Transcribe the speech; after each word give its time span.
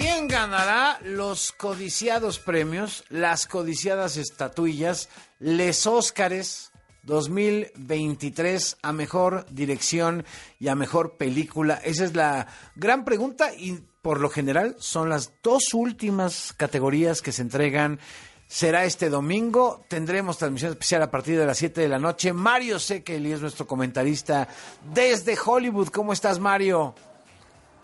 ¿Quién 0.00 0.28
ganará 0.28 0.98
los 1.04 1.52
codiciados 1.52 2.38
premios, 2.38 3.04
las 3.10 3.46
codiciadas 3.46 4.16
estatuillas, 4.16 5.10
les 5.40 5.86
Óscares 5.86 6.70
2023 7.02 8.78
a 8.80 8.94
mejor 8.94 9.44
dirección 9.50 10.24
y 10.58 10.68
a 10.68 10.74
mejor 10.74 11.18
película? 11.18 11.74
Esa 11.84 12.06
es 12.06 12.16
la 12.16 12.46
gran 12.76 13.04
pregunta 13.04 13.52
y 13.52 13.78
por 14.00 14.20
lo 14.20 14.30
general 14.30 14.74
son 14.78 15.10
las 15.10 15.34
dos 15.42 15.74
últimas 15.74 16.54
categorías 16.56 17.20
que 17.20 17.32
se 17.32 17.42
entregan. 17.42 18.00
Será 18.48 18.86
este 18.86 19.10
domingo. 19.10 19.84
Tendremos 19.86 20.38
transmisión 20.38 20.70
especial 20.70 21.02
a 21.02 21.10
partir 21.10 21.38
de 21.38 21.44
las 21.44 21.58
7 21.58 21.78
de 21.78 21.88
la 21.88 21.98
noche. 21.98 22.32
Mario 22.32 22.78
Sekeli 22.78 23.32
es 23.32 23.42
nuestro 23.42 23.66
comentarista 23.66 24.48
desde 24.94 25.36
Hollywood. 25.44 25.88
¿Cómo 25.88 26.14
estás, 26.14 26.38
Mario? 26.38 26.94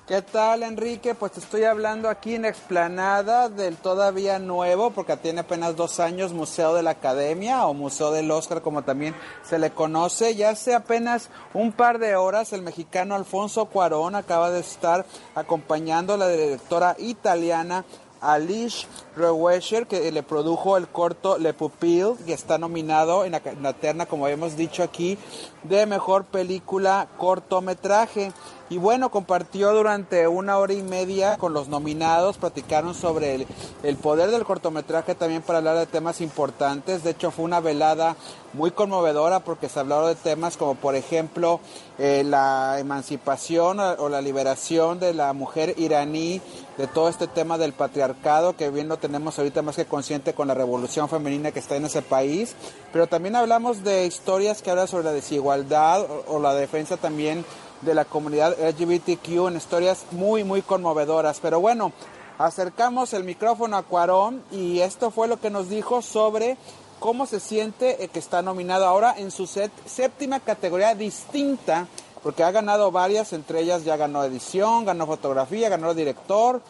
¿Qué 0.07 0.23
tal, 0.23 0.63
Enrique? 0.63 1.17
Pues 1.17 1.33
te 1.33 1.41
estoy 1.41 1.65
hablando 1.65 2.09
aquí 2.09 2.37
en 2.37 2.45
Explanada 2.45 3.49
del 3.49 3.77
todavía 3.77 4.39
nuevo, 4.39 4.93
porque 4.93 5.17
tiene 5.17 5.41
apenas 5.41 5.75
dos 5.75 5.99
años, 5.99 6.33
Museo 6.33 6.75
de 6.75 6.85
la 6.85 6.91
Academia 6.91 7.67
o 7.67 7.75
Museo 7.75 8.13
del 8.13 8.31
Oscar, 8.31 8.63
como 8.63 8.83
también 8.83 9.17
se 9.43 9.59
le 9.59 9.73
conoce. 9.73 10.37
Ya 10.37 10.51
hace 10.51 10.77
apenas 10.77 11.29
un 11.55 11.73
par 11.73 11.99
de 11.99 12.15
horas, 12.15 12.53
el 12.53 12.63
mexicano 12.63 13.17
Alfonso 13.17 13.65
Cuarón 13.65 14.15
acaba 14.15 14.53
de 14.53 14.61
estar 14.61 15.05
acompañando 15.35 16.15
a 16.15 16.19
la 16.19 16.29
directora 16.29 16.95
italiana 17.01 17.85
Alice 18.21 18.87
Rewesher, 19.17 19.87
que 19.87 20.11
le 20.11 20.23
produjo 20.23 20.77
el 20.77 20.89
corto 20.89 21.39
Le 21.39 21.53
Pupil, 21.53 22.15
que 22.25 22.33
está 22.33 22.59
nominado 22.59 23.25
en 23.25 23.33
la, 23.33 23.43
en 23.45 23.63
la 23.63 23.73
terna, 23.73 24.07
como 24.07 24.25
habíamos 24.25 24.57
dicho 24.57 24.83
aquí, 24.83 25.19
de 25.65 25.87
mejor 25.87 26.25
película 26.25 27.09
cortometraje. 27.19 28.33
Y 28.69 28.79
bueno, 28.79 29.11
compartió 29.13 29.73
durante 29.73 30.27
una 30.27 30.59
hora 30.59 30.73
y 30.73 30.83
media 30.83 31.37
con 31.37 31.53
los 31.53 31.69
nominados, 31.69 32.37
platicaron 32.37 32.95
sobre 32.95 33.37
el, 33.37 33.47
el, 33.85 33.97
poder 33.97 34.33
del 34.33 34.45
cortometraje 34.45 35.15
también 35.15 35.43
para 35.43 35.59
hablar 35.59 35.77
de 35.77 35.87
temas 35.87 36.21
importantes. 36.21 37.05
De 37.05 37.11
hecho, 37.11 37.31
fue 37.31 37.45
una 37.45 37.61
velada 37.61 38.17
muy 38.55 38.73
conmovedora 38.73 39.41
porque 39.41 39.69
se 39.69 39.79
hablaron 39.79 40.09
de 40.09 40.17
temas 40.17 40.57
como, 40.57 40.75
por 40.75 40.97
ejemplo, 40.97 41.61
eh, 41.99 42.25
la 42.25 42.81
emancipación 42.81 43.79
o 43.79 44.09
la 44.09 44.21
liberación 44.21 44.99
de 44.99 45.15
la 45.15 45.33
mujer 45.33 45.75
iraní, 45.77 46.41
de 46.77 46.89
todo 46.89 47.09
este 47.09 47.29
tema 47.29 47.59
del 47.59 47.73
patriarcado, 47.73 48.57
que 48.57 48.71
bien 48.71 48.89
lo 48.89 48.97
tenemos 48.97 49.39
ahorita 49.39 49.63
más 49.63 49.77
que 49.77 49.85
consciente 49.85 50.35
con 50.35 50.49
la 50.49 50.55
revolución 50.55 51.09
femenina 51.09 51.53
que 51.53 51.61
está 51.61 51.77
en 51.77 51.85
ese 51.85 52.03
país. 52.03 52.57
Pero 52.93 53.07
también 53.07 53.37
hablamos 53.37 53.85
de 53.85 54.07
historias 54.07 54.61
que 54.61 54.71
hablan 54.71 54.89
sobre 54.89 55.05
la 55.05 55.13
desigualdad 55.13 56.03
o, 56.03 56.37
o 56.37 56.41
la 56.41 56.55
defensa 56.55 56.97
también 56.97 57.45
de 57.83 57.95
la 57.95 58.05
comunidad 58.05 58.57
LGBTQ 58.59 59.49
en 59.49 59.57
historias 59.57 60.05
muy, 60.11 60.45
muy 60.45 60.63
conmovedoras. 60.63 61.39
Pero 61.41 61.61
bueno, 61.61 61.93
acercamos 62.39 63.13
el 63.13 63.25
micrófono 63.25 63.77
a 63.77 63.83
Cuarón 63.83 64.43
y 64.51 64.81
esto 64.81 65.11
fue 65.11 65.29
lo 65.29 65.41
que 65.41 65.51
nos 65.51 65.69
dijo 65.69 66.03
sobre 66.03 66.57
cómo 66.99 67.27
se 67.27 67.41
siente 67.41 68.09
que 68.13 68.19
está 68.19 68.43
nominado 68.43 68.87
ahora 68.87 69.15
en 69.17 69.31
su 69.31 69.47
set, 69.47 69.71
séptima 69.87 70.41
categoría 70.41 70.95
distinta, 70.95 71.87
porque 72.23 72.43
ha 72.43 72.51
ganado 72.51 72.91
varias, 72.91 73.33
entre 73.33 73.61
ellas 73.61 73.85
ya 73.85 73.97
ganó 73.97 74.25
edición, 74.25 74.85
ganó 74.85 75.07
fotografía, 75.07 75.69
ganó 75.69 75.95
director, 75.95 76.61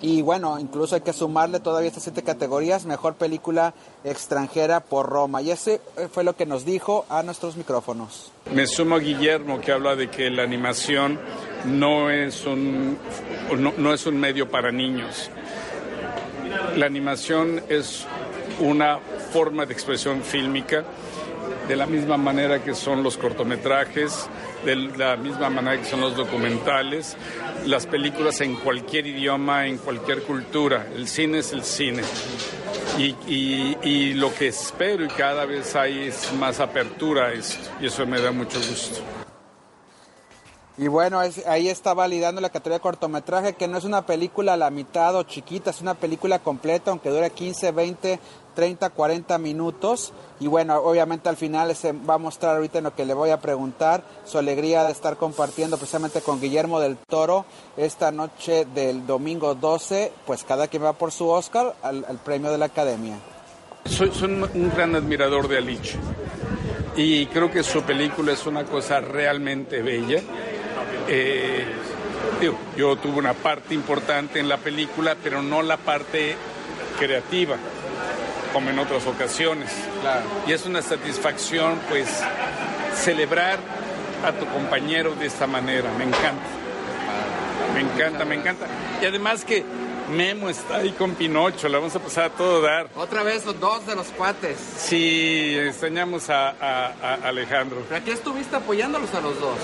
y 0.00 0.22
bueno, 0.22 0.58
incluso 0.58 0.94
hay 0.94 1.00
que 1.00 1.12
sumarle 1.12 1.60
todavía 1.60 1.88
estas 1.88 2.02
siete 2.02 2.22
categorías, 2.22 2.84
mejor 2.84 3.14
película 3.14 3.74
extranjera 4.04 4.80
por 4.80 5.08
Roma. 5.08 5.40
Y 5.40 5.50
ese 5.50 5.80
fue 6.12 6.24
lo 6.24 6.36
que 6.36 6.46
nos 6.46 6.64
dijo 6.64 7.06
a 7.08 7.22
nuestros 7.22 7.56
micrófonos. 7.56 8.32
Me 8.52 8.66
sumo 8.66 8.96
a 8.96 8.98
Guillermo 8.98 9.60
que 9.60 9.72
habla 9.72 9.96
de 9.96 10.10
que 10.10 10.30
la 10.30 10.42
animación 10.42 11.18
no 11.64 12.10
es 12.10 12.44
un, 12.44 12.98
no, 13.56 13.72
no 13.76 13.94
es 13.94 14.06
un 14.06 14.18
medio 14.18 14.50
para 14.50 14.70
niños. 14.70 15.30
La 16.76 16.86
animación 16.86 17.62
es 17.68 18.06
una 18.60 18.98
forma 19.32 19.64
de 19.66 19.72
expresión 19.72 20.22
fílmica 20.22 20.84
de 21.68 21.76
la 21.76 21.86
misma 21.86 22.16
manera 22.16 22.62
que 22.62 22.74
son 22.74 23.02
los 23.02 23.16
cortometrajes, 23.16 24.28
de 24.64 24.76
la 24.76 25.16
misma 25.16 25.50
manera 25.50 25.80
que 25.80 25.88
son 25.88 26.00
los 26.00 26.16
documentales, 26.16 27.16
las 27.66 27.86
películas 27.86 28.40
en 28.40 28.56
cualquier 28.56 29.06
idioma, 29.06 29.66
en 29.66 29.78
cualquier 29.78 30.22
cultura. 30.22 30.86
El 30.94 31.08
cine 31.08 31.38
es 31.38 31.52
el 31.52 31.64
cine. 31.64 32.02
Y, 32.98 33.14
y, 33.26 33.76
y 33.82 34.14
lo 34.14 34.34
que 34.34 34.48
espero 34.48 35.04
y 35.04 35.08
cada 35.08 35.44
vez 35.44 35.74
hay 35.74 36.08
es 36.08 36.32
más 36.38 36.60
apertura 36.60 37.26
a 37.26 37.32
esto. 37.32 37.70
Y 37.80 37.86
eso 37.86 38.06
me 38.06 38.20
da 38.20 38.30
mucho 38.30 38.58
gusto. 38.58 39.00
Y 40.76 40.88
bueno, 40.88 41.22
es, 41.22 41.46
ahí 41.46 41.68
está 41.68 41.94
validando 41.94 42.40
la 42.40 42.48
categoría 42.48 42.78
de 42.78 42.82
cortometraje, 42.82 43.52
que 43.52 43.68
no 43.68 43.78
es 43.78 43.84
una 43.84 44.06
película 44.06 44.54
a 44.54 44.56
la 44.56 44.70
mitad 44.70 45.14
o 45.14 45.22
chiquita, 45.22 45.70
es 45.70 45.80
una 45.80 45.94
película 45.94 46.40
completa, 46.40 46.90
aunque 46.90 47.10
dure 47.10 47.30
15, 47.30 47.70
20, 47.70 48.18
30, 48.56 48.90
40 48.90 49.38
minutos. 49.38 50.12
Y 50.40 50.48
bueno, 50.48 50.76
obviamente 50.78 51.28
al 51.28 51.36
final 51.36 51.76
se 51.76 51.92
va 51.92 52.14
a 52.14 52.18
mostrar 52.18 52.56
ahorita 52.56 52.78
en 52.78 52.84
lo 52.84 52.94
que 52.96 53.04
le 53.04 53.14
voy 53.14 53.30
a 53.30 53.40
preguntar 53.40 54.02
su 54.24 54.36
alegría 54.36 54.82
de 54.82 54.90
estar 54.90 55.16
compartiendo 55.16 55.76
precisamente 55.76 56.22
con 56.22 56.40
Guillermo 56.40 56.80
del 56.80 56.96
Toro 56.96 57.44
esta 57.76 58.10
noche 58.10 58.66
del 58.74 59.06
domingo 59.06 59.54
12, 59.54 60.10
pues 60.26 60.42
cada 60.42 60.66
quien 60.66 60.82
va 60.82 60.92
por 60.94 61.12
su 61.12 61.28
Oscar 61.28 61.76
al, 61.82 62.02
premio 62.24 62.50
de 62.50 62.58
la 62.58 62.66
Academia. 62.66 63.16
Soy, 63.84 64.10
soy 64.12 64.32
un 64.32 64.72
gran 64.74 64.96
admirador 64.96 65.46
de 65.46 65.58
Alich 65.58 65.96
y 66.96 67.26
creo 67.26 67.50
que 67.50 67.62
su 67.62 67.82
película 67.82 68.32
es 68.32 68.46
una 68.46 68.64
cosa 68.64 69.00
realmente 69.00 69.82
bella. 69.82 70.22
Eh, 71.08 71.66
digo, 72.40 72.58
yo 72.76 72.96
tuve 72.96 73.18
una 73.18 73.34
parte 73.34 73.74
importante 73.74 74.40
en 74.40 74.48
la 74.48 74.58
película, 74.58 75.16
pero 75.22 75.42
no 75.42 75.62
la 75.62 75.76
parte 75.76 76.36
creativa, 76.98 77.56
como 78.52 78.70
en 78.70 78.78
otras 78.78 79.06
ocasiones. 79.06 79.70
Claro. 80.00 80.24
Y 80.46 80.52
es 80.52 80.66
una 80.66 80.82
satisfacción, 80.82 81.78
pues, 81.88 82.08
celebrar 82.94 83.58
a 84.24 84.32
tu 84.32 84.46
compañero 84.46 85.14
de 85.14 85.26
esta 85.26 85.46
manera. 85.46 85.90
Me 85.98 86.04
encanta. 86.04 86.42
Me 87.74 87.80
encanta, 87.80 88.24
me 88.24 88.36
encanta. 88.36 88.66
Y 89.02 89.06
además 89.06 89.44
que 89.44 89.64
Memo 90.10 90.50
está 90.50 90.76
ahí 90.76 90.92
con 90.92 91.14
Pinocho, 91.14 91.68
la 91.68 91.78
vamos 91.78 91.96
a 91.96 91.98
pasar 91.98 92.24
a 92.24 92.30
todo 92.30 92.60
dar. 92.60 92.88
Otra 92.94 93.22
vez 93.22 93.44
los 93.46 93.58
dos 93.58 93.86
de 93.86 93.96
los 93.96 94.08
cuates. 94.08 94.58
Sí, 94.76 95.56
extrañamos 95.58 96.28
a, 96.30 96.50
a, 96.50 96.86
a 97.00 97.14
Alejandro. 97.28 97.82
¿Pero 97.88 98.00
aquí 98.00 98.10
estuviste 98.10 98.56
apoyándolos 98.56 99.14
a 99.14 99.20
los 99.20 99.40
dos? 99.40 99.58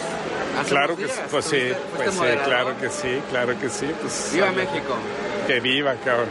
¿Hace 0.59 0.71
claro 0.71 0.97
que 0.97 1.09
sí, 1.09 1.21
pues 1.31 1.45
sí, 1.45 1.73
pues 1.97 2.15
sí, 2.15 2.21
claro 2.45 2.79
que 2.81 2.91
sí, 2.91 3.23
claro 3.31 3.61
que 3.61 3.69
sí. 3.69 3.91
Pues, 4.01 4.31
¡Viva 4.33 4.51
México! 4.53 4.97
Que 5.47 5.61
viva, 5.61 5.95
cabrón. 6.05 6.29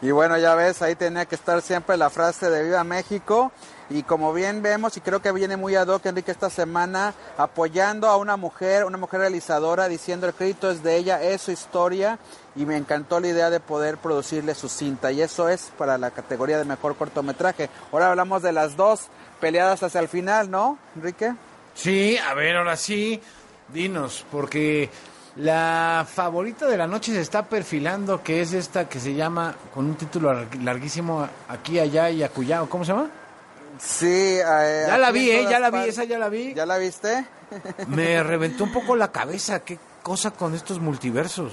Y 0.00 0.10
bueno, 0.10 0.36
ya 0.38 0.54
ves, 0.56 0.82
ahí 0.82 0.96
tenía 0.96 1.26
que 1.26 1.36
estar 1.36 1.62
siempre 1.62 1.96
la 1.96 2.10
frase 2.10 2.50
de 2.50 2.64
Viva 2.64 2.82
México. 2.82 3.52
Y 3.90 4.02
como 4.04 4.32
bien 4.32 4.62
vemos, 4.62 4.96
y 4.96 5.00
creo 5.00 5.20
que 5.20 5.32
viene 5.32 5.56
muy 5.56 5.74
ad 5.74 5.88
hoc, 5.88 6.06
Enrique, 6.06 6.30
esta 6.30 6.50
semana, 6.50 7.14
apoyando 7.36 8.08
a 8.08 8.16
una 8.16 8.36
mujer, 8.36 8.84
una 8.84 8.96
mujer 8.98 9.20
realizadora, 9.20 9.88
diciendo 9.88 10.26
el 10.26 10.34
crédito 10.34 10.70
es 10.70 10.82
de 10.82 10.96
ella, 10.96 11.22
es 11.22 11.42
su 11.42 11.50
historia, 11.50 12.18
y 12.56 12.64
me 12.64 12.76
encantó 12.76 13.20
la 13.20 13.28
idea 13.28 13.50
de 13.50 13.60
poder 13.60 13.98
producirle 13.98 14.54
su 14.54 14.68
cinta, 14.68 15.12
y 15.12 15.20
eso 15.20 15.48
es 15.48 15.72
para 15.76 15.98
la 15.98 16.10
categoría 16.10 16.58
de 16.58 16.64
mejor 16.64 16.96
cortometraje. 16.96 17.68
Ahora 17.92 18.10
hablamos 18.10 18.42
de 18.42 18.52
las 18.52 18.76
dos 18.76 19.08
peleadas 19.40 19.82
hacia 19.82 20.00
el 20.00 20.08
final, 20.08 20.50
¿no, 20.50 20.78
Enrique? 20.96 21.34
Sí, 21.74 22.16
a 22.18 22.34
ver, 22.34 22.56
ahora 22.56 22.76
sí, 22.76 23.20
dinos, 23.68 24.24
porque 24.30 24.88
la 25.36 26.06
favorita 26.08 26.66
de 26.66 26.76
la 26.76 26.86
noche 26.86 27.12
se 27.12 27.20
está 27.20 27.46
perfilando, 27.46 28.22
que 28.22 28.42
es 28.42 28.52
esta 28.52 28.88
que 28.88 29.00
se 29.00 29.14
llama, 29.14 29.54
con 29.74 29.86
un 29.86 29.96
título 29.96 30.46
larguísimo, 30.62 31.28
Aquí, 31.48 31.78
Allá 31.78 32.10
y 32.10 32.22
Acullá, 32.22 32.60
¿cómo 32.68 32.84
se 32.84 32.92
llama? 32.92 33.10
Sí, 33.84 34.06
eh, 34.06 34.84
ya 34.86 34.96
la 34.96 35.10
vi, 35.10 35.30
eh, 35.30 35.46
ya 35.50 35.58
la 35.58 35.70
vi, 35.70 35.88
esa 35.88 36.04
ya 36.04 36.18
la 36.18 36.28
vi. 36.28 36.54
¿Ya 36.54 36.66
la 36.66 36.78
viste? 36.78 37.26
Me 37.88 38.22
reventó 38.22 38.64
un 38.64 38.72
poco 38.72 38.94
la 38.94 39.10
cabeza, 39.10 39.64
qué 39.64 39.78
cosa 40.02 40.30
con 40.30 40.54
estos 40.54 40.80
multiversos. 40.80 41.52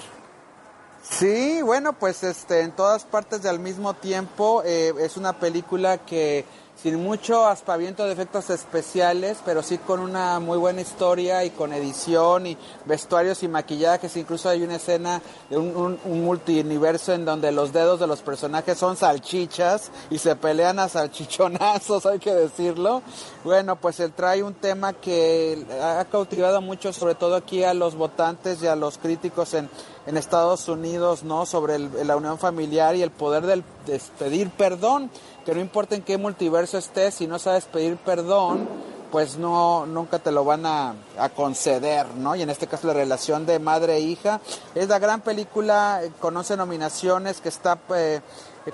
Sí, 1.01 1.61
bueno, 1.63 1.93
pues 1.93 2.23
este, 2.23 2.61
en 2.61 2.71
todas 2.71 3.03
partes 3.03 3.45
al 3.45 3.59
mismo 3.59 3.95
tiempo 3.95 4.61
eh, 4.63 4.93
es 4.99 5.17
una 5.17 5.39
película 5.39 5.97
que 5.97 6.45
sin 6.81 7.03
mucho 7.03 7.45
aspaviento 7.45 8.05
de 8.05 8.13
efectos 8.13 8.49
especiales, 8.49 9.39
pero 9.43 9.61
sí 9.61 9.77
con 9.79 9.99
una 9.99 10.39
muy 10.39 10.57
buena 10.57 10.79
historia 10.79 11.43
y 11.43 11.49
con 11.49 11.73
edición 11.73 12.47
y 12.47 12.57
vestuarios 12.85 13.43
y 13.43 13.49
maquillajes. 13.49 14.15
Incluso 14.15 14.47
hay 14.47 14.63
una 14.63 14.75
escena 14.75 15.21
de 15.49 15.57
un, 15.57 15.99
un, 16.03 16.23
multiuniverso 16.23 17.13
en 17.13 17.25
donde 17.25 17.51
los 17.51 17.73
dedos 17.73 17.99
de 17.99 18.07
los 18.07 18.21
personajes 18.21 18.77
son 18.77 18.95
salchichas 18.95 19.91
y 20.09 20.19
se 20.19 20.35
pelean 20.37 20.79
a 20.79 20.87
salchichonazos, 20.87 22.05
hay 22.05 22.19
que 22.19 22.33
decirlo. 22.33 23.01
Bueno, 23.43 23.75
pues 23.75 23.99
él 23.99 24.13
trae 24.13 24.41
un 24.41 24.53
tema 24.53 24.93
que 24.93 25.65
ha 25.81 26.05
cautivado 26.05 26.61
mucho, 26.61 26.93
sobre 26.93 27.15
todo 27.15 27.35
aquí 27.35 27.63
a 27.63 27.73
los 27.73 27.95
votantes 27.95 28.63
y 28.63 28.67
a 28.67 28.75
los 28.75 28.97
críticos 28.97 29.53
en, 29.53 29.69
en 30.05 30.15
Estados 30.15 30.67
Unidos, 30.69 31.23
¿no? 31.23 31.45
Sobre 31.45 31.75
el, 31.75 32.07
la 32.07 32.15
unión 32.15 32.37
familiar 32.37 32.95
y 32.95 33.01
el 33.01 33.11
poder 33.11 33.45
del, 33.45 33.63
de 33.85 34.01
pedir 34.17 34.49
perdón 34.49 35.11
que 35.45 35.53
no 35.53 35.61
importa 35.61 35.95
en 35.95 36.01
qué 36.01 36.17
multiverso 36.17 36.77
estés, 36.77 37.15
si 37.15 37.27
no 37.27 37.39
sabes 37.39 37.65
pedir 37.65 37.97
perdón, 37.97 38.67
pues 39.11 39.37
no, 39.37 39.85
nunca 39.85 40.19
te 40.19 40.31
lo 40.31 40.45
van 40.45 40.65
a, 40.65 40.95
conceder, 41.35 42.07
¿no? 42.15 42.35
Y 42.35 42.41
en 42.41 42.49
este 42.49 42.67
caso 42.67 42.87
la 42.87 42.93
relación 42.93 43.45
de 43.45 43.59
madre 43.59 43.95
e 43.95 43.99
hija 44.01 44.39
es 44.75 44.87
la 44.87 44.99
gran 44.99 45.21
película 45.21 46.01
con 46.19 46.37
11 46.37 46.57
nominaciones 46.57 47.41
que 47.41 47.49
está 47.49 47.79
eh, 47.95 48.21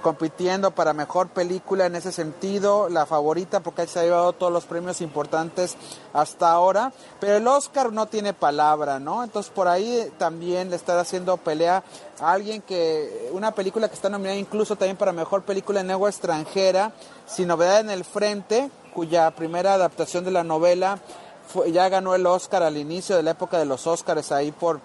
compitiendo 0.02 0.72
para 0.72 0.94
mejor 0.94 1.30
película 1.30 1.86
en 1.86 1.96
ese 1.96 2.12
sentido, 2.12 2.90
la 2.90 3.06
favorita 3.06 3.60
porque 3.60 3.88
se 3.88 4.00
ha 4.00 4.04
llevado 4.04 4.34
todos 4.34 4.52
los 4.52 4.66
premios 4.66 5.02
importantes 5.02 5.76
hasta 6.14 6.52
ahora, 6.52 6.94
pero 7.20 7.36
el 7.36 7.48
Oscar 7.48 7.92
no 7.92 8.06
tiene 8.06 8.34
palabra, 8.34 9.00
¿no? 9.00 9.24
Entonces 9.24 9.52
por 9.52 9.68
ahí 9.68 10.12
también 10.18 10.70
le 10.70 10.76
está 10.76 11.00
haciendo 11.00 11.38
pelea 11.38 11.84
a 12.20 12.32
alguien 12.32 12.62
que, 12.62 13.30
una 13.34 13.52
película 13.52 13.88
que 13.88 13.96
está 13.96 14.10
nominada 14.10 14.38
incluso 14.38 14.76
también 14.76 14.98
para 14.98 15.12
mejor 15.12 15.44
película 15.44 15.82
en 15.82 15.88
lengua 15.88 16.10
extranjera, 16.10 16.94
sin 17.28 17.48
novedad 17.48 17.80
en 17.80 17.90
el 17.90 18.06
frente, 18.06 18.70
cuya 18.94 19.32
primera 19.32 19.74
adaptación 19.74 20.24
de 20.24 20.32
la 20.32 20.44
novela 20.44 21.00
fue, 21.48 21.72
ya 21.72 21.90
ganó 21.90 22.16
el 22.16 22.26
Oscar 22.26 22.64
al 22.64 22.78
inicio 22.78 23.16
de 23.16 23.24
la 23.24 23.32
época 23.32 23.60
de 23.60 23.66
los 23.66 23.86
Oscars 23.88 24.32
ahí 24.32 24.52
por 24.52 24.80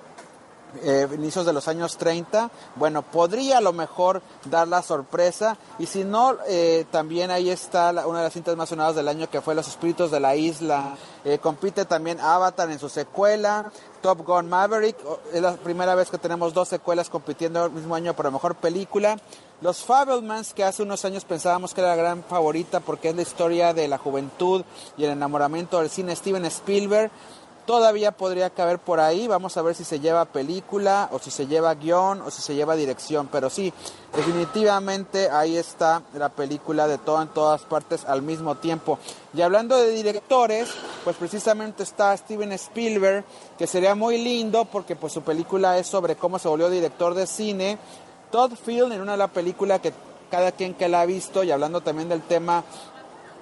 eh, 0.83 1.09
inicios 1.15 1.47
de 1.47 1.53
los 1.53 1.69
años 1.69 1.97
30, 1.97 2.51
bueno, 2.77 3.03
podría 3.03 3.59
a 3.59 3.61
lo 3.61 3.73
mejor 3.73 4.23
dar 4.45 4.69
la 4.69 4.83
sorpresa. 4.83 5.57
Y 5.79 5.87
si 5.87 6.05
no, 6.05 6.37
eh, 6.49 6.87
también 6.91 7.31
ahí 7.31 7.51
está 7.51 7.91
una 8.07 8.19
de 8.19 8.25
las 8.25 8.33
cintas 8.33 8.57
más 8.57 8.69
sonadas 8.69 8.97
del 8.97 9.09
año 9.09 9.29
que 9.29 9.41
fue 9.41 9.55
Los 9.55 9.69
Espíritus 9.69 10.11
de 10.11 10.21
la 10.21 10.37
Isla. 10.37 10.97
Eh, 11.25 11.39
compite 11.39 11.85
también 11.85 12.19
Avatar 12.21 12.71
en 12.71 12.79
su 12.79 12.89
secuela, 12.89 13.71
Top 14.01 14.25
Gun 14.27 14.49
Maverick. 14.49 14.97
Es 15.33 15.43
la 15.43 15.55
primera 15.55 15.95
vez 15.95 16.11
que 16.11 16.19
tenemos 16.19 16.55
dos 16.55 16.69
secuelas 16.69 17.11
compitiendo 17.11 17.67
el 17.67 17.73
mismo 17.73 17.95
año 17.95 18.15
por 18.15 18.31
mejor 18.31 18.55
película. 18.55 19.17
Los 19.61 19.85
Fablemans, 19.85 20.55
que 20.55 20.65
hace 20.65 20.83
unos 20.83 21.05
años 21.05 21.27
pensábamos 21.27 21.75
que 21.75 21.83
era 21.83 21.91
la 21.91 21.97
gran 21.97 22.25
favorita 22.25 22.81
porque 22.81 23.11
es 23.11 23.17
la 23.17 23.23
historia 23.23 23.75
de 23.75 23.89
la 23.89 23.99
juventud 23.99 24.65
y 24.97 25.05
el 25.05 25.11
enamoramiento 25.11 25.79
del 25.81 25.91
cine 25.91 26.17
Steven 26.17 26.47
Spielberg 26.47 27.11
Todavía 27.71 28.11
podría 28.11 28.51
caber 28.51 28.81
por 28.81 28.99
ahí, 28.99 29.29
vamos 29.29 29.57
a 29.57 29.63
ver 29.63 29.77
si 29.77 29.85
se 29.85 30.01
lleva 30.01 30.25
película 30.25 31.09
o 31.13 31.21
si 31.21 31.31
se 31.31 31.47
lleva 31.47 31.73
guion 31.77 32.21
o 32.21 32.29
si 32.29 32.43
se 32.43 32.57
lleva 32.57 32.75
dirección, 32.75 33.29
pero 33.31 33.49
sí, 33.49 33.73
definitivamente 34.13 35.31
ahí 35.31 35.57
está 35.57 36.03
la 36.15 36.31
película 36.31 36.89
de 36.89 36.99
todo 36.99 37.23
en 37.23 37.29
todas 37.29 37.63
partes 37.63 38.05
al 38.07 38.23
mismo 38.23 38.57
tiempo. 38.57 38.99
Y 39.33 39.43
hablando 39.43 39.77
de 39.77 39.93
directores, 39.93 40.69
pues 41.05 41.15
precisamente 41.15 41.85
está 41.85 42.17
Steven 42.17 42.51
Spielberg, 42.51 43.25
que 43.57 43.69
sería 43.69 43.95
muy 43.95 44.19
lindo 44.19 44.65
porque 44.65 44.97
pues 44.97 45.13
su 45.13 45.23
película 45.23 45.79
es 45.79 45.87
sobre 45.87 46.17
cómo 46.17 46.41
se 46.41 46.49
volvió 46.49 46.71
director 46.71 47.15
de 47.15 47.29
cine. 47.29 47.79
Todd 48.33 48.55
Field 48.57 48.95
en 48.95 49.01
una 49.01 49.13
de 49.13 49.19
las 49.19 49.31
películas 49.31 49.79
que 49.79 49.93
cada 50.29 50.51
quien 50.51 50.75
que 50.75 50.89
la 50.89 51.03
ha 51.03 51.07
visto 51.07 51.45
y 51.45 51.53
hablando 51.53 51.83
también 51.83 52.09
del 52.09 52.23
tema 52.23 52.65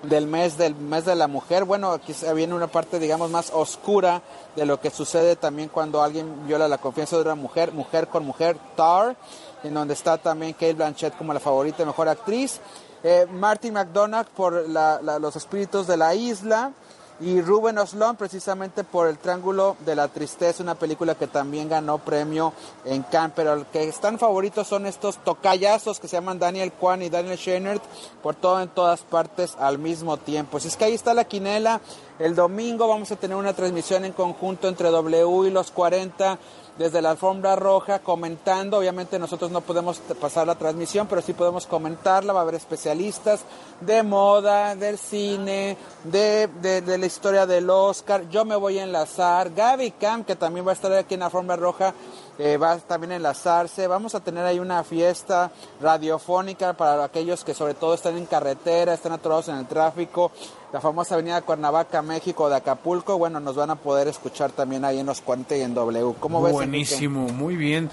del 0.02 0.26
mes 0.26 0.56
del 0.56 0.74
mes 0.74 1.04
de 1.04 1.14
la 1.14 1.26
mujer. 1.26 1.64
Bueno, 1.64 1.92
aquí 1.92 2.14
viene 2.34 2.54
una 2.54 2.68
parte, 2.68 2.98
digamos, 2.98 3.30
más 3.30 3.50
oscura 3.52 4.22
de 4.56 4.66
lo 4.66 4.80
que 4.80 4.90
sucede 4.90 5.36
también 5.36 5.68
cuando 5.68 6.02
alguien 6.02 6.46
viola 6.46 6.68
la 6.68 6.78
confianza 6.78 7.16
de 7.16 7.22
una 7.22 7.34
mujer, 7.34 7.72
mujer 7.72 8.08
con 8.08 8.24
mujer, 8.24 8.56
Tar, 8.76 9.16
en 9.62 9.74
donde 9.74 9.94
está 9.94 10.18
también 10.18 10.52
Kate 10.52 10.74
Blanchett 10.74 11.16
como 11.16 11.32
la 11.32 11.40
favorita 11.40 11.84
mejor 11.84 12.08
actriz. 12.08 12.60
Eh, 13.02 13.26
Martin 13.30 13.74
McDonagh 13.74 14.26
por 14.28 14.68
los 14.68 15.36
espíritus 15.36 15.86
de 15.86 15.96
la 15.96 16.14
isla 16.14 16.72
y 17.20 17.40
Ruben 17.40 17.78
Oslón 17.78 18.16
precisamente 18.16 18.84
por 18.84 19.08
El 19.08 19.18
Triángulo 19.18 19.76
de 19.84 19.96
la 19.96 20.08
Tristeza, 20.08 20.62
una 20.62 20.76
película 20.76 21.16
que 21.16 21.26
también 21.26 21.68
ganó 21.68 21.98
premio 21.98 22.52
en 22.84 23.02
Cannes, 23.02 23.32
pero 23.34 23.54
el 23.54 23.66
que 23.66 23.88
están 23.88 24.18
favoritos 24.18 24.68
son 24.68 24.86
estos 24.86 25.18
tocayazos 25.24 25.98
que 25.98 26.06
se 26.06 26.16
llaman 26.16 26.38
Daniel 26.38 26.72
Kwan 26.72 27.02
y 27.02 27.10
Daniel 27.10 27.36
Scheinert 27.36 27.82
por 28.22 28.36
todo 28.36 28.60
en 28.60 28.68
todas 28.68 29.00
partes 29.00 29.56
al 29.58 29.78
mismo 29.78 30.16
tiempo. 30.16 30.60
Si 30.60 30.68
es 30.68 30.76
que 30.76 30.84
ahí 30.84 30.94
está 30.94 31.12
la 31.12 31.24
quinela, 31.24 31.80
el 32.18 32.34
domingo 32.34 32.86
vamos 32.86 33.10
a 33.10 33.16
tener 33.16 33.36
una 33.36 33.52
transmisión 33.52 34.04
en 34.04 34.12
conjunto 34.12 34.68
entre 34.68 34.90
W 34.90 35.48
y 35.48 35.50
los 35.50 35.70
40 35.70 36.38
desde 36.78 37.02
la 37.02 37.10
alfombra 37.10 37.56
roja 37.56 37.98
comentando. 37.98 38.78
Obviamente 38.78 39.18
nosotros 39.18 39.50
no 39.50 39.60
podemos 39.60 39.98
pasar 40.20 40.46
la 40.46 40.54
transmisión, 40.54 41.06
pero 41.08 41.20
sí 41.20 41.32
podemos 41.32 41.66
comentarla. 41.66 42.32
Va 42.32 42.40
a 42.40 42.42
haber 42.42 42.54
especialistas 42.54 43.40
de 43.80 44.02
moda, 44.02 44.74
del 44.76 44.96
cine, 44.96 45.76
de, 46.04 46.48
de, 46.62 46.98
la 46.98 47.06
historia 47.06 47.46
del 47.46 47.68
Oscar. 47.68 48.28
Yo 48.30 48.44
me 48.44 48.56
voy 48.56 48.78
a 48.78 48.84
enlazar. 48.84 49.52
Gaby 49.52 49.92
Camp, 49.92 50.26
que 50.26 50.36
también 50.36 50.66
va 50.66 50.70
a 50.70 50.74
estar 50.74 50.92
aquí 50.92 51.14
en 51.14 51.20
la 51.20 51.26
alfombra 51.26 51.56
roja, 51.56 51.92
eh, 52.38 52.56
va 52.56 52.72
a 52.72 52.78
también 52.78 53.12
enlazarse. 53.12 53.86
Vamos 53.86 54.14
a 54.14 54.20
tener 54.20 54.44
ahí 54.44 54.58
una 54.58 54.84
fiesta 54.84 55.50
radiofónica 55.80 56.72
para 56.72 57.04
aquellos 57.04 57.44
que 57.44 57.54
sobre 57.54 57.74
todo 57.74 57.94
están 57.94 58.16
en 58.16 58.26
carretera, 58.26 58.94
están 58.94 59.12
atorados 59.12 59.48
en 59.48 59.56
el 59.56 59.66
tráfico 59.66 60.30
la 60.72 60.80
famosa 60.80 61.14
avenida 61.14 61.40
Cuernavaca, 61.42 62.02
México, 62.02 62.48
de 62.48 62.56
Acapulco, 62.56 63.16
bueno, 63.16 63.40
nos 63.40 63.56
van 63.56 63.70
a 63.70 63.76
poder 63.76 64.08
escuchar 64.08 64.52
también 64.52 64.84
ahí 64.84 64.98
en 64.98 65.06
los 65.06 65.20
40 65.20 65.56
y 65.56 65.62
en 65.62 65.74
W. 65.74 66.14
¿Cómo 66.20 66.42
ves? 66.42 66.52
Buenísimo, 66.52 67.28
muy 67.28 67.56
bien. 67.56 67.90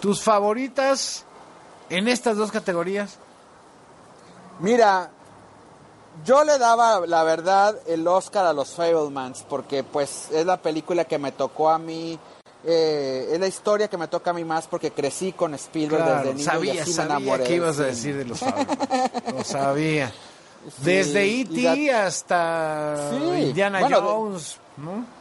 ¿Tus 0.00 0.22
favoritas 0.22 1.24
en 1.88 2.08
estas 2.08 2.36
dos 2.36 2.50
categorías? 2.50 3.18
Mira, 4.58 5.10
yo 6.24 6.42
le 6.44 6.58
daba, 6.58 7.06
la 7.06 7.22
verdad, 7.22 7.76
el 7.86 8.06
Oscar 8.08 8.46
a 8.46 8.52
los 8.52 8.70
Fablemans, 8.70 9.44
porque 9.48 9.84
pues 9.84 10.28
es 10.32 10.44
la 10.44 10.56
película 10.56 11.04
que 11.04 11.18
me 11.18 11.30
tocó 11.30 11.70
a 11.70 11.78
mí, 11.78 12.18
eh, 12.64 13.30
es 13.32 13.40
la 13.40 13.46
historia 13.46 13.88
que 13.88 13.96
me 13.96 14.08
toca 14.08 14.30
a 14.30 14.34
mí 14.34 14.44
más 14.44 14.66
porque 14.66 14.90
crecí 14.90 15.32
con 15.32 15.54
Spielberg 15.54 16.04
desde 16.04 16.34
niño 16.34 16.44
sabía, 16.44 16.74
y 16.74 16.78
así 16.78 16.92
sabía 16.92 17.44
que 17.44 17.54
ibas 17.54 17.78
a 17.78 17.84
decir 17.84 18.16
de 18.16 18.24
los. 18.24 18.40
Lo 19.32 19.44
sabía. 19.44 20.12
Desde 20.78 21.24
E.T. 21.40 21.92
hasta 21.92 23.10
Indiana 23.38 23.88
Jones, 23.88 24.58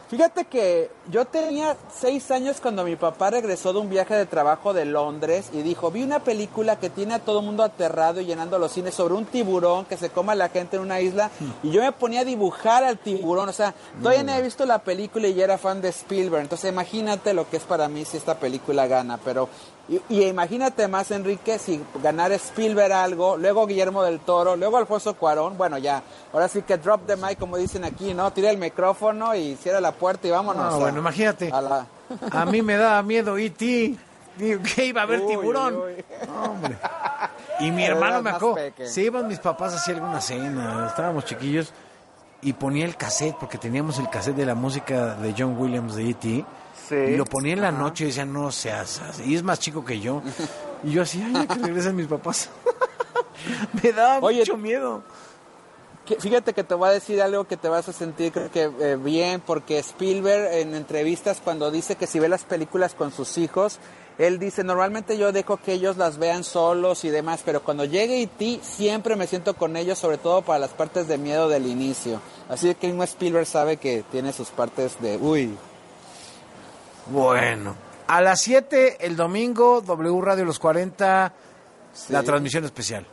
Fíjate 0.07 0.45
que 0.45 0.91
yo 1.09 1.25
tenía 1.25 1.75
seis 1.91 2.29
años 2.29 2.61
cuando 2.61 2.83
mi 2.83 2.95
papá 2.95 3.31
regresó 3.31 3.73
de 3.73 3.79
un 3.79 3.89
viaje 3.89 4.13
de 4.13 4.27
trabajo 4.27 4.71
de 4.71 4.85
Londres 4.85 5.49
y 5.51 5.63
dijo, 5.63 5.89
vi 5.89 6.03
una 6.03 6.19
película 6.19 6.75
que 6.75 6.91
tiene 6.91 7.15
a 7.15 7.19
todo 7.19 7.39
el 7.39 7.45
mundo 7.45 7.63
aterrado 7.63 8.21
y 8.21 8.25
llenando 8.25 8.59
los 8.59 8.71
cines 8.71 8.93
sobre 8.93 9.15
un 9.15 9.25
tiburón 9.25 9.85
que 9.85 9.97
se 9.97 10.11
coma 10.11 10.33
a 10.33 10.35
la 10.35 10.49
gente 10.49 10.75
en 10.75 10.83
una 10.83 11.01
isla 11.01 11.31
y 11.63 11.71
yo 11.71 11.81
me 11.81 11.91
ponía 11.91 12.21
a 12.21 12.23
dibujar 12.23 12.83
al 12.83 12.99
tiburón, 12.99 13.49
o 13.49 13.53
sea, 13.53 13.73
todavía 13.99 14.23
no 14.23 14.33
he 14.33 14.43
visto 14.43 14.67
la 14.67 14.77
película 14.77 15.27
y 15.27 15.33
ya 15.33 15.45
era 15.45 15.57
fan 15.57 15.81
de 15.81 15.89
Spielberg, 15.89 16.43
entonces 16.43 16.71
imagínate 16.71 17.33
lo 17.33 17.49
que 17.49 17.57
es 17.57 17.63
para 17.63 17.89
mí 17.89 18.05
si 18.05 18.17
esta 18.17 18.37
película 18.37 18.85
gana, 18.85 19.17
pero 19.17 19.49
y, 19.87 20.23
imagínate 20.23 20.87
más, 20.87 21.11
Enrique, 21.11 21.59
si 21.59 21.83
ganara 22.01 22.33
Spielberg 22.35 22.91
algo, 22.91 23.37
luego 23.37 23.67
Guillermo 23.67 24.03
del 24.03 24.19
Toro, 24.19 24.55
luego 24.55 24.77
Alfonso 24.77 25.13
Cuarón, 25.13 25.57
bueno, 25.57 25.77
ya, 25.77 26.01
ahora 26.33 26.47
sí 26.47 26.63
que 26.63 26.77
drop 26.77 27.05
the 27.05 27.15
mic, 27.15 27.37
como 27.37 27.57
dicen 27.57 27.83
aquí, 27.83 28.13
¿no? 28.13 28.31
Tira 28.31 28.49
el 28.49 28.57
micrófono 28.57 29.35
y 29.35 29.55
cierra 29.55 29.79
la 29.79 29.91
puerta 29.91 30.27
y 30.27 30.31
vámonos. 30.31 30.73
No, 30.73 30.79
bueno, 30.79 30.99
imagínate. 30.99 31.51
A, 31.51 32.45
mí 32.45 32.61
me 32.61 32.77
daba 32.77 33.03
miedo 33.03 33.37
E.T. 33.37 33.95
que 34.75 34.85
iba 34.85 35.01
a 35.01 35.03
haber 35.03 35.25
tiburón. 35.27 35.79
Hombre. 36.43 36.77
Y 37.59 37.71
mi 37.71 37.85
hermano 37.85 38.21
me 38.21 38.31
acuerdo, 38.31 38.57
se 38.83 39.03
iban 39.03 39.27
mis 39.27 39.39
papás 39.39 39.75
hacer 39.75 39.95
alguna 39.95 40.19
cena, 40.19 40.87
estábamos 40.89 41.25
chiquillos, 41.25 41.71
y 42.45 42.53
ponía 42.53 42.85
el 42.85 42.95
cassette, 42.95 43.35
porque 43.39 43.57
teníamos 43.57 43.97
el 43.97 44.07
cassette 44.07 44.35
de 44.35 44.45
la 44.45 44.53
música 44.53 45.15
de 45.15 45.33
John 45.35 45.57
Williams 45.57 45.95
de 45.95 46.09
E.T., 46.11 46.45
y 46.91 47.17
lo 47.17 47.25
ponía 47.25 47.53
en 47.53 47.61
la 47.61 47.71
noche 47.71 48.03
y 48.03 48.07
decía, 48.07 48.25
no 48.25 48.51
seas 48.51 49.01
Y 49.25 49.33
es 49.33 49.41
más 49.41 49.59
chico 49.59 49.83
que 49.83 49.99
yo. 49.99 50.21
Y 50.83 50.91
yo 50.91 51.01
así, 51.01 51.19
ay, 51.33 51.47
que 51.47 51.55
regresen 51.55 51.95
mis 51.95 52.05
papás. 52.05 52.47
Me 53.81 53.91
daba 53.91 54.19
mucho 54.19 54.55
miedo. 54.55 55.01
fíjate 56.19 56.53
que 56.53 56.63
te 56.63 56.75
voy 56.75 56.89
a 56.89 56.91
decir 56.91 57.19
algo 57.23 57.45
que 57.45 57.57
te 57.57 57.67
vas 57.69 57.89
a 57.89 57.93
sentir 57.93 58.31
creo 58.31 58.51
que 58.51 58.69
eh, 58.79 58.95
bien, 58.95 59.41
porque 59.41 59.79
Spielberg 59.79 60.53
en 60.53 60.75
entrevistas 60.75 61.41
cuando 61.43 61.71
dice 61.71 61.95
que 61.95 62.05
si 62.05 62.19
ve 62.19 62.29
las 62.29 62.43
películas 62.43 62.93
con 62.93 63.11
sus 63.11 63.39
hijos, 63.39 63.79
él 64.17 64.39
dice, 64.39 64.63
normalmente 64.63 65.17
yo 65.17 65.31
dejo 65.31 65.57
que 65.57 65.73
ellos 65.73 65.97
las 65.97 66.17
vean 66.17 66.43
solos 66.43 67.03
y 67.03 67.09
demás, 67.09 67.41
pero 67.43 67.61
cuando 67.61 67.83
llegue 67.83 68.21
E.T. 68.21 68.59
siempre 68.63 69.15
me 69.15 69.27
siento 69.27 69.55
con 69.55 69.75
ellos, 69.75 69.99
sobre 69.99 70.17
todo 70.17 70.41
para 70.41 70.59
las 70.59 70.71
partes 70.71 71.07
de 71.07 71.17
miedo 71.17 71.49
del 71.49 71.67
inicio. 71.67 72.21
Así 72.47 72.73
que 72.75 72.87
mismo 72.87 73.03
Spielberg 73.03 73.45
sabe 73.45 73.77
que 73.77 74.03
tiene 74.11 74.31
sus 74.31 74.49
partes 74.49 75.01
de, 75.01 75.17
uy, 75.17 75.57
bueno, 77.07 77.75
a 78.07 78.21
las 78.21 78.41
7 78.41 79.05
el 79.05 79.15
domingo, 79.15 79.81
W 79.81 80.21
Radio 80.21 80.45
Los 80.45 80.59
40, 80.59 81.33
la 82.09 82.23
transmisión 82.23 82.63
especial. 82.63 83.05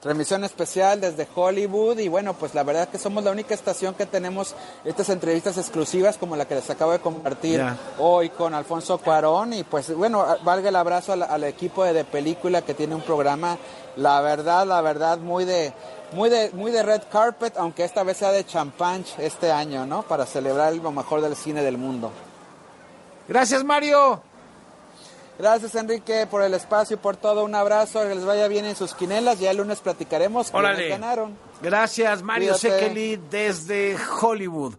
Transmisión 0.00 0.44
especial 0.44 1.00
desde 1.00 1.26
Hollywood 1.34 1.98
y 1.98 2.06
bueno, 2.06 2.34
pues 2.34 2.54
la 2.54 2.62
verdad 2.62 2.88
que 2.88 2.98
somos 2.98 3.24
la 3.24 3.32
única 3.32 3.52
estación 3.52 3.94
que 3.94 4.06
tenemos 4.06 4.54
estas 4.84 5.08
entrevistas 5.08 5.58
exclusivas 5.58 6.16
como 6.16 6.36
la 6.36 6.46
que 6.46 6.54
les 6.54 6.70
acabo 6.70 6.92
de 6.92 7.00
compartir 7.00 7.60
hoy 7.98 8.28
con 8.30 8.54
Alfonso 8.54 8.98
Cuarón 8.98 9.54
y 9.54 9.64
pues 9.64 9.92
bueno, 9.92 10.24
valga 10.44 10.68
el 10.68 10.76
abrazo 10.76 11.14
al, 11.14 11.42
equipo 11.42 11.82
de, 11.82 11.92
de, 11.92 12.04
película 12.04 12.62
que 12.62 12.74
tiene 12.74 12.94
un 12.94 13.00
programa, 13.00 13.58
la 13.96 14.20
verdad, 14.20 14.64
la 14.66 14.80
verdad, 14.82 15.18
muy 15.18 15.44
de, 15.44 15.72
muy 16.12 16.30
de, 16.30 16.50
muy 16.52 16.70
de 16.70 16.84
red 16.84 17.02
carpet, 17.10 17.56
aunque 17.56 17.82
esta 17.82 18.04
vez 18.04 18.18
sea 18.18 18.30
de 18.30 18.46
champán 18.46 19.04
este 19.18 19.50
año, 19.50 19.84
¿no? 19.84 20.02
Para 20.02 20.26
celebrar 20.26 20.74
lo 20.74 20.92
mejor 20.92 21.22
del 21.22 21.34
cine 21.34 21.62
del 21.62 21.76
mundo. 21.76 22.12
Gracias, 23.26 23.64
Mario. 23.64 24.22
Gracias 25.38 25.74
Enrique 25.76 26.26
por 26.28 26.42
el 26.42 26.52
espacio 26.54 26.94
y 26.94 26.98
por 26.98 27.16
todo. 27.16 27.44
Un 27.44 27.54
abrazo, 27.54 28.02
que 28.02 28.14
les 28.14 28.24
vaya 28.24 28.48
bien 28.48 28.64
en 28.64 28.74
sus 28.74 28.94
quinelas. 28.94 29.38
Ya 29.38 29.52
el 29.52 29.58
lunes 29.58 29.78
platicaremos 29.78 30.52
Órale. 30.52 30.88
ganaron. 30.88 31.36
Gracias, 31.62 32.22
Mario. 32.22 32.54
Sekeli 32.54 33.20
desde 33.30 33.96
Hollywood. 34.20 34.74